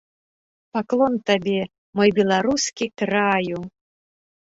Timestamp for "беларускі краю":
2.19-3.59